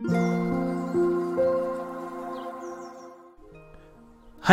[0.00, 0.14] は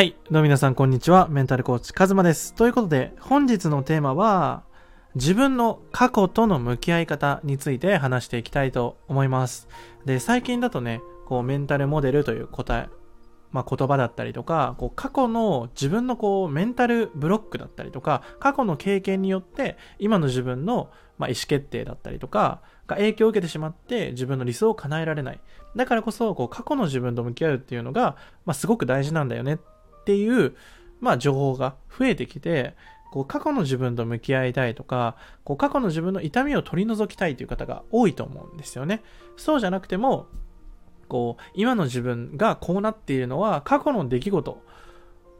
[0.02, 0.16] い。
[0.32, 1.28] どうも皆さん、こんにちは。
[1.28, 2.56] メンタルコーチ、カズマです。
[2.56, 4.64] ということで、本日のテーマは、
[5.14, 9.68] 自分の過去との向き合い方について話していきたいと思います。
[10.04, 12.90] で、最近だとね、こう、メンタルモデルという答え、
[13.52, 25.40] まあ、言葉だったりとか、こう過去の自分のこうメンタルブロックだったりとか、過去の経験によって今の自分のまあ意思決定だったりとか、が影響を受けてしまって自分の理想を叶えられない。
[25.76, 29.58] だからこそ、こう過去の自分と向き合うっていうのが、まあ、すごく大事なんだよねっ
[30.06, 30.56] ていう、
[31.02, 32.76] まあ、情報が増えてきて、
[33.12, 39.04] こう過去の自分と向き合いたいとか、こう過去の自分の痛みを取り除きたいという方が多いと思うんですよね。
[39.38, 40.28] そうじゃなくても、
[41.08, 44.62] こう、今の自分がこうなっているのは過去の出来事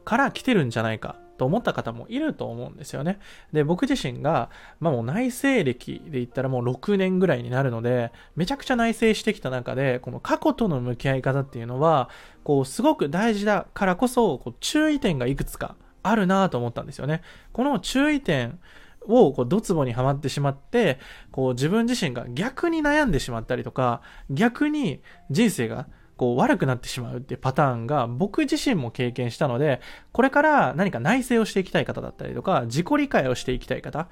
[0.06, 3.18] から来てるんじゃないかと思った方もいると思うんですよね。
[3.52, 12.08] で、僕自身が、まあもう内省歴で言ったらもう6年ぐらいになるので、めちゃくちゃ内省してきた中で、この過去との向き合い方っていうのは、
[12.44, 17.22] こう、すごく大事だからこそ、こう注意点がいくつかあるなと思ったんですよね。
[17.52, 18.60] この注意点
[19.08, 21.00] をこうドツボにはまってしまって、
[21.32, 29.80] こう自分自身が逆に悩んでしまったりとか、逆に人生がこう悪くなってしまうっていうパターンが僕自身も経験したので、
[30.12, 34.08] これから何か内省をしていきたい方だったりとか、自己理解をしていきたい方、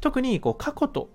[0.00, 1.10] 特にこう過去と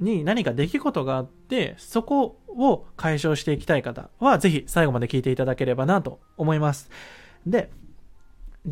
[0.00, 6.90] に何か出来事があって、そこを解消していきたい方は、ぜひ最後まで聞いていただければなと思います。
[7.46, 7.70] で、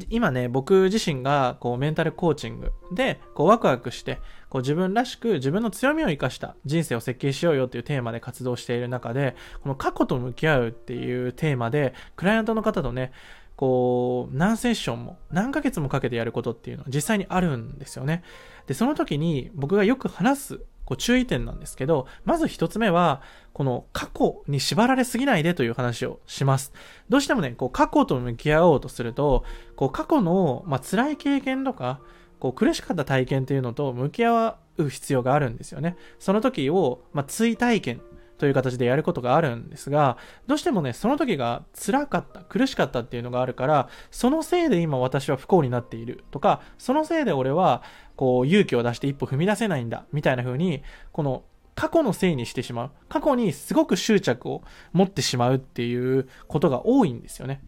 [0.09, 13.13] 今ね、僕自身がこうメンタルコーチングでこうワクワクしてこう自分らしく自分の強みを生かした人生を設計しようよっていうテーマで活動している中で、この過去と向き合うっていうテーマで、クライアントの方とね、
[13.57, 18.23] こう、何セッションも何ヶ月もかけてやることっていうのは実際にあるんですよね。
[18.67, 26.73] で、その時に僕がよく話すこう注意点なんですけど、まず一つ目は、この過去に縛られすぎないでという話をします。
[27.09, 29.45] どうしてもね、こう過去と向き合おうとすると、
[29.77, 32.01] こう過去の、まあ、辛い経験とか、
[32.41, 35.97] こう苦しかった体験というのと向き合う必要があるんですよね。
[36.19, 38.01] その時を、まあ、追体験
[38.39, 47.83] という形でやることがあるんですが、どうしてもね、その時が辛かった、苦しかったっていうのがあるから、そのせいで今私は不幸になっているとか、そのせいで俺は、
[48.17, 51.45] こう、勇気を出して一歩踏み出せないんだ、みたいな風に、この、
[51.75, 52.91] 過去のせいにしてしまう。
[53.09, 54.63] 過去にすごく執着を
[54.93, 57.65] 持ってしまうっていうことが多いんですよね。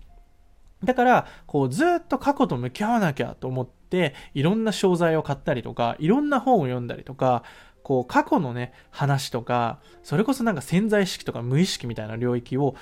[0.84, 7.42] だから、こう、ずっと過去と向き合わなきゃと思って、いろんな商材を買ったりとか、いろんな本を読んだりとか、
[7.86, 12.74] こう、過去のね、話とか、それこそなんか潜在意識とか無意識みたいな領域を、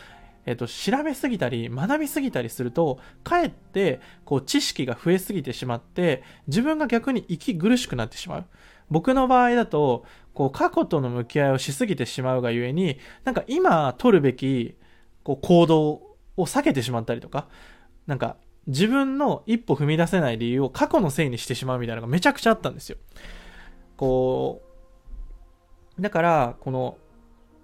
[0.46, 8.44] えっと、調べすぎたり、学びすぎたりすると、かえって、こう、知識が増えすぎてしまって、自分が逆に息苦しくなってしまう。
[8.88, 14.74] 僕の場合だと、こう、過去との向き合いをしすぎてしまうがゆえに、なんか今取るべき、
[15.22, 17.48] こう、行動を避けてしまったりとか、
[18.06, 18.38] なんか、
[18.68, 22.96] 自分の一歩踏み出せない理由を過去のせいにしてしまうみたいなのがめちゃくちゃあったんですよ。
[23.98, 24.63] こう、
[25.98, 26.96] だから、この、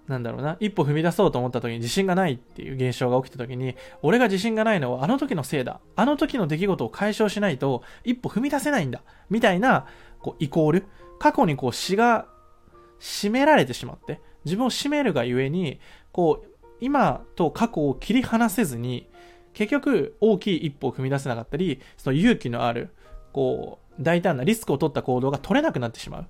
[0.07, 5.79] なんだろうな、一歩踏み出そうと思った時に自信がないっていう現象が起きた時に、俺が自信がないのはあの時のせいだ。
[5.95, 9.01] あの時の出来事を解消しないと一歩踏み出せないんだ。
[9.29, 9.85] みたいな、
[10.19, 10.85] こう、イコール。
[11.19, 12.25] 過去にこう死が
[12.99, 15.79] 締められてしまって、自分を締めるがゆえに、
[16.11, 16.47] こう、
[16.79, 19.07] 今と過去を切り離せずに、
[19.53, 22.89] 結局大きい一歩を踏み出せなかったり、その勇気のある、
[23.33, 26.25] こう、大胆なリスクを取った行動が取れなくなってしまう。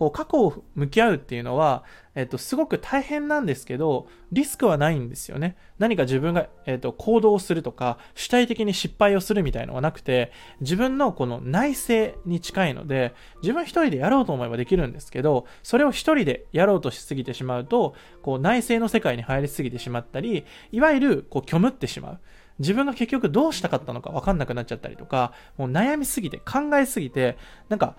[0.00, 1.84] こう過去を向き合うっていうのは、
[2.14, 5.58] えっと、すごく大変なんですけど、リスクはないんですよね。
[5.78, 22.20] 何か自分が、えっと、行動するとか、主体的に失敗をするみたいのはなくて、自分のこの内政に近いので、自分一人でやろうと思えばできるんですけど、それを一人でやろうとしすぎてしまうと、こう内政の世界に入りすぎてしまったり、いわゆる、こう、虚無ってしまう。
[22.58, 27.36] 自分が結局どうしたかったのか分かんなくなっちゃったりとか、もう悩みすぎて、考えすぎて、
[27.68, 27.96] なんか、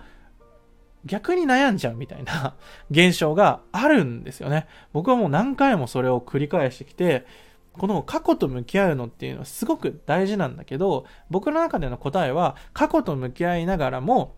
[1.04, 2.54] 逆に悩んじゃうみたいな
[2.90, 4.66] 現象があるんですよね。
[4.92, 7.26] 僕はもう何回もそれを繰り返してきて、
[7.72, 14.36] この過去と向き合うのっていうのはすごく大事なんだけど、僕の中での答えは過去と向き合いながらも、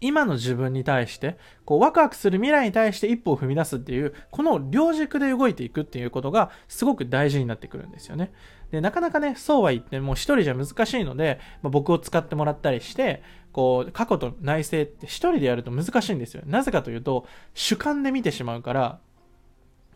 [0.00, 8.32] 今の自分に対して、こうワクワクする未来に対して一歩を踏み出すっていう、この両軸で動いていくっていうことがすごく大事になってくるんですよね。
[8.70, 16.42] で、なかなかね、そうは言っても一人じゃ難しいので、まあ、僕を使ってもらったりして、こう、過去と内政って一人でやると難しいんですよ。
[16.46, 18.98] なぜかというと、主観で見てしまうから、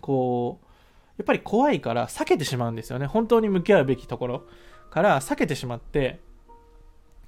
[0.00, 0.66] こう、
[1.18, 3.06] やっぱり怖いから避けてしまうんですよね。
[3.06, 4.46] 本当に向き合うべきところ
[4.90, 6.20] から避けてしまって、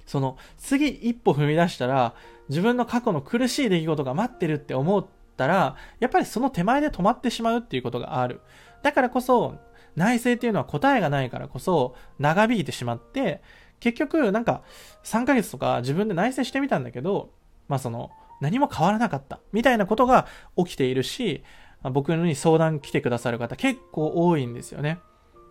[0.05, 2.13] その次一歩踏み出したら
[2.49, 5.05] 自分の過去の苦しい出来事が待ってるって思っ
[5.37, 8.41] たらやっぱりその手前で止まってしまうっていうことがある
[8.83, 9.59] だからこそ
[9.95, 13.41] 内政っていうのは答えがないからこそ長引いてしまって、
[13.79, 14.63] 結局なんか
[15.03, 17.31] 3ヶ月とか自分で内政してみたんだけど、
[17.67, 20.27] まあその何も変わらなかったみたいなことが
[20.57, 21.43] 起きているし、
[21.91, 24.99] 僕に相談来てくださる方結構多いんですよね。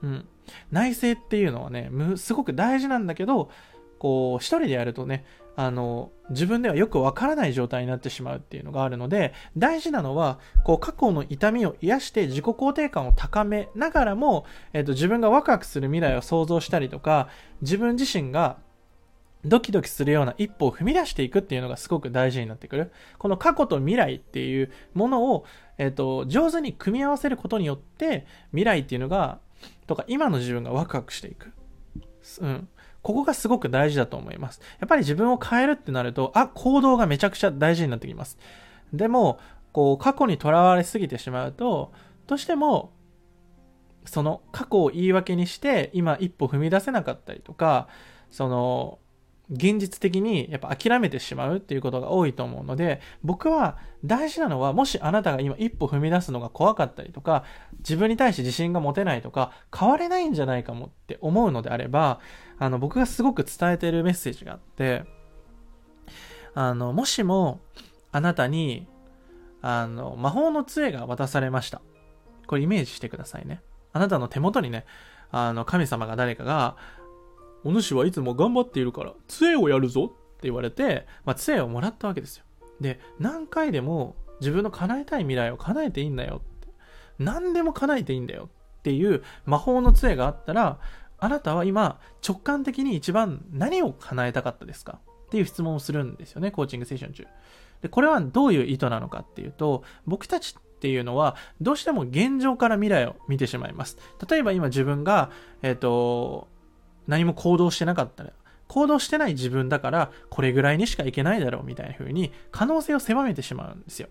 [0.02, 0.28] うん。
[0.70, 3.50] 内政っていうのはね、すごく大事なんだけど、
[4.00, 5.24] こう、一人でやるとね、
[5.56, 17.28] あの、自分ではよくわからない状態になってしまうっていうのがあるので、大事なのは、こう、過去の痛みを癒して自己肯定感を高めながらも、えっ、と、自分がワクワクする未来を想像したりとか、
[17.60, 18.56] 自分自身が
[19.44, 22.90] ドキドキするような一歩を踏み出していくっていうのがすごく大事になってくる。
[23.18, 25.44] この過去と未来っていうものを、
[25.76, 29.40] えっ、と、上手に組み合わせることによって、未来っていうのが、
[29.86, 31.52] とか今の自分がワクワクしていく。
[32.40, 32.68] うん。
[33.02, 34.60] ここがすごく大事だと思います。
[34.78, 38.38] やっぱり自分を変えるってなると、あ、行動がめちゃくちゃ大事になってきます。
[38.92, 39.38] でも、
[39.72, 41.92] こう、過去にとらわれすぎてしまうと、
[42.26, 42.92] どうしても、
[44.04, 47.88] その過去を言い訳にして、今一歩踏み出せなかったりとか、
[48.30, 48.98] その、
[49.50, 57.44] 現実的にやっぱ諦めてしまうっていうことが多いと思うので、僕は大事なのは、もしあなたが今一歩踏み出すのが怖かったりとか、
[57.78, 62.20] 自分に対して自信が持てないとか、変われないんじゃないかもって思うのであれば、
[62.58, 65.04] あの、僕がすごく伝えてるメッセージがあって、
[66.54, 67.60] あの、もしも
[68.12, 68.86] あなたに、
[69.62, 71.82] あの、魔法の杖が渡されました。
[72.46, 73.62] これイメージしてくださいね。
[73.92, 74.84] あなたの手元にね、
[75.32, 76.76] あの、神様が誰かが、
[77.64, 82.44] お主はいつも頑張っているから、杖をやるぞって言われて、まあ、杖をもらったわけですよ。
[82.80, 86.68] で、何回でも自分の叶えたい未来を叶えていいんだよって。
[87.18, 88.48] 何でも叶えていいんだよ
[88.78, 90.78] っていう魔法の杖があったら、
[91.18, 94.98] あなたは今直感的に一番何を叶えたかったですか？
[95.26, 97.26] っていう質問をするんですよね、コーチングセッション中。
[97.82, 103.98] で、これはどういう意図なのかっていうと、僕たちっていうのは、どうしても現状から未来を見てしまいます。
[104.28, 105.30] 例えば今自分が、
[105.62, 106.48] えっ、ー、と、
[107.10, 108.32] 何も行動してなかったら、
[108.68, 114.08] 行動してない自分だから、これぐらいにしかいけないだろうみたいな風に、可能性を狭めてしまうんですよ。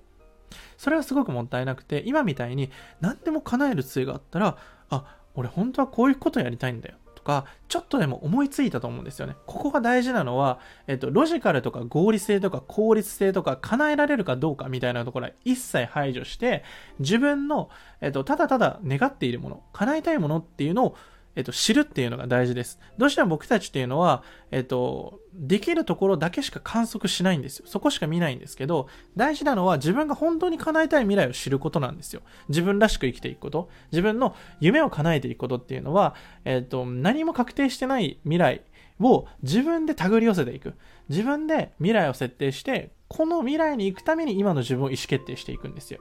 [0.78, 2.70] それはすごくもったいなくて、今みたいに
[3.00, 4.58] 何でも叶える杖があったら、
[4.90, 6.96] あ、俺本当はこういうことやりたいんだよ。
[7.16, 9.36] とか、ちょっとでも思いついたと思うんですよね。
[9.46, 16.64] ここが大事なのは、えっと、ロジカルとか合理性とか効率性とか叶えられるかどうかみたいなところは一切排除して、
[17.00, 17.70] 自分の、
[18.02, 20.98] えっと、ただただ願っているもの、叶えたいものっていうのを
[21.36, 22.80] えっと、知るっていうのが大事です。
[22.98, 27.66] どうしても僕たちっていうのは、えっと、できるところだけしか観測しないんですよ。
[27.68, 32.22] そこしか見ないんですけど、大事なのは自分が本当に叶えたい未来を知ることなんですよ。
[32.50, 33.70] 自分らしく生きていくこと。
[33.92, 36.16] 自分の夢を叶えていくことっていうのは、
[36.46, 38.62] えっと、何も確定してない未来
[39.00, 40.74] を自分で手繰り寄せていく。
[41.10, 46.00] 自分で未来を設定して、この未来に行くために今の自分を意思決定していくんですよ。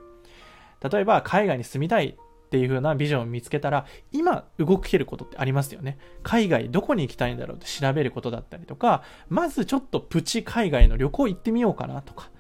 [0.90, 2.16] 例えば、海外に住みたい
[2.48, 5.98] っていう風なビジョンを見つけたら、今動けることってありますよね。
[6.22, 12.30] 海外どこに行きたいんだろうって調べることだったりとか、まずちょっとプチ海外の旅行行ってみようかなとか、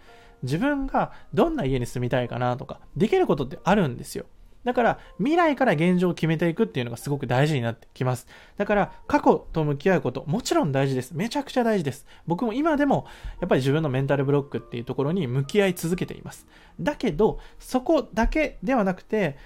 [0.42, 4.24] 自分がどんな家に住みたいかなとか、できることってあるんですよ。
[4.64, 8.26] だから、未来から現状を決めていくっていうのがすごく大事になってきます。
[8.56, 11.12] だから、過去と向き合うこと、もちろん大事です。
[11.12, 12.06] めちゃくちゃ大事です。
[12.26, 13.06] 僕も今でも、
[13.40, 16.46] やっぱり自分のメンタルブロックっていうところに向き合い続けています。
[16.80, 19.38] だけど、そこだけではなくて、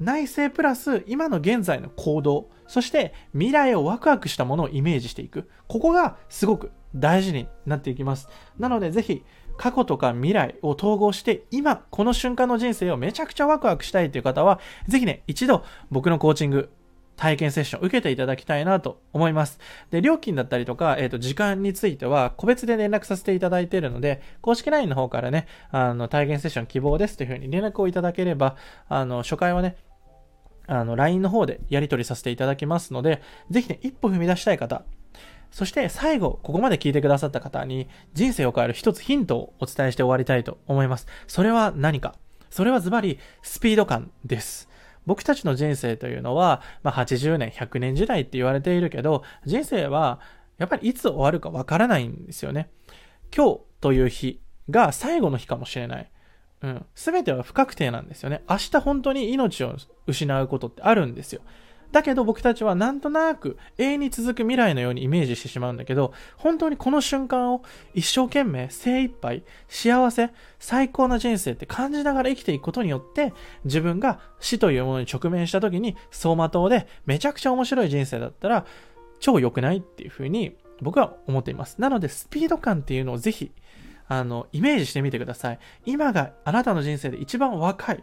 [0.00, 5.48] 内政プラス今の現在の行動、そして未来をワクワクしたものをイメージしていく。
[5.68, 8.28] ここがすごく大事になっていきます。
[8.58, 9.24] なのでぜひ
[9.56, 16.70] 過去とか未来を統合して今この瞬間の人生をめちゃくちゃワクワクしたいという方はぜひね一度僕のコーチング
[17.16, 19.58] 体験セッション受けていただきたいなと思います。
[19.90, 28.56] で、料金だったりとか、えっ、ー、と、時間については、個別で連絡させていただいているので、公式 LINE の方からね、あの、体験セッション希望ですというふうに連絡をいただければ、
[28.88, 29.76] あの、初回はね、
[30.66, 34.82] あの、LINE の方でやり取りさせていただきますので、ぜひね、一歩踏み出したい方、
[35.50, 41.06] そして最後、ここまで聞いてくださった方に、人生を変える一つヒントをお伝えして終わりたいと思います。
[41.28, 42.16] それは何か？
[42.50, 44.68] それはズバリ、スピード感です。
[45.06, 50.20] 僕たちの人生というのは、まあ、80年、100年時代って言われているけど、人生は、
[50.58, 52.70] やっぱりいつ終わるかわからないんですよね。
[53.34, 56.10] 今日という日が最後の日かもしれない。
[56.62, 56.86] うん。
[56.94, 58.42] すべては不確定なんですよね。
[58.48, 61.42] 明日本当に命を失うことってあるんですよ。
[61.94, 67.62] だけど僕たちはなんとなく永遠に続く未来のようにイメージしてしまうんだけど、本当にこの瞬間を
[67.94, 73.32] 一生懸命、精一杯、幸せ、最高な人生って感じながら生きていくことによって、
[73.64, 78.66] 自分が死というものに直面した時に走馬灯でめちゃくちゃ面白い人生だったら、
[79.20, 81.80] 超良くないっていうふうに僕は思っています。
[81.80, 83.52] なのでスピード感っていうのをぜひ、
[84.08, 85.60] あの、イメージしてみてください。
[85.86, 88.02] 今があなたの人生で一番若い、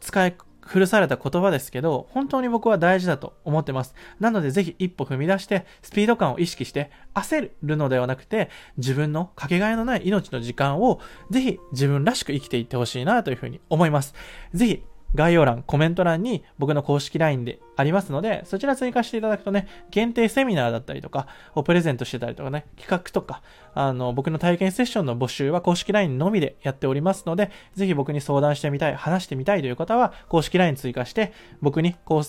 [0.00, 3.94] 使い古された言葉ですけど、本当に僕は大事だと思ってます。
[4.18, 14.14] なのでぜひ一歩踏み出して、スピード感を意識して焦るのではなくて、自分のかけがえのない命の時間を、ぜひ自分らしく生きていってほしいなというふうに思います。
[14.52, 14.82] ぜひ、
[15.16, 23.42] 概要欄、コメント欄に僕の公式 LINE でありますので、そちら追加していただくとね、限定セミナーだったりとか、をプレゼントしてたりとかね、企画とか、
[23.74, 32.22] あの、僕の体験セッションの募集は公式 LINE のみでやっておりますので、ぜひ僕に相談してみたい、話してみたいという方は、公式 LINE 追加して、僕に、個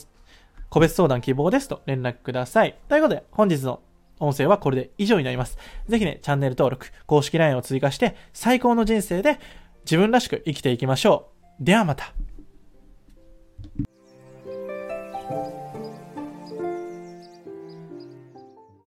[0.80, 2.78] 別相談希望ですと連絡ください。
[2.88, 3.82] ということで、本日の
[4.20, 5.58] 音声はこれで以上になります。
[5.88, 9.40] ぜひね、チャンネル登録、公式 LINE を追加して、最高の人生で
[9.86, 11.30] 自分らしく生きていきましょ
[11.60, 11.64] う。
[11.64, 12.14] ではまた。